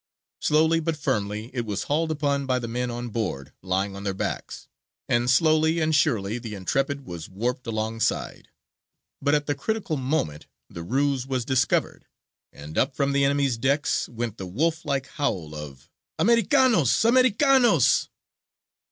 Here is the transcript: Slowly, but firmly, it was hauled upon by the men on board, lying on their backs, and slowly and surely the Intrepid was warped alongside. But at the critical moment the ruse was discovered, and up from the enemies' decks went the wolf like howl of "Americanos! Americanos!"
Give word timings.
Slowly, 0.39 0.79
but 0.79 0.97
firmly, 0.97 1.51
it 1.53 1.63
was 1.63 1.83
hauled 1.83 2.09
upon 2.09 2.47
by 2.47 2.57
the 2.57 2.67
men 2.67 2.89
on 2.89 3.09
board, 3.09 3.53
lying 3.61 3.95
on 3.95 4.03
their 4.03 4.15
backs, 4.15 4.67
and 5.07 5.29
slowly 5.29 5.79
and 5.79 5.93
surely 5.93 6.39
the 6.39 6.55
Intrepid 6.55 7.05
was 7.05 7.29
warped 7.29 7.67
alongside. 7.67 8.49
But 9.21 9.35
at 9.35 9.45
the 9.45 9.53
critical 9.53 9.97
moment 9.97 10.47
the 10.71 10.81
ruse 10.81 11.27
was 11.27 11.45
discovered, 11.45 12.07
and 12.51 12.79
up 12.79 12.95
from 12.95 13.11
the 13.11 13.23
enemies' 13.23 13.59
decks 13.59 14.09
went 14.09 14.37
the 14.39 14.47
wolf 14.47 14.85
like 14.85 15.05
howl 15.05 15.53
of 15.53 15.87
"Americanos! 16.17 17.05
Americanos!" 17.05 18.09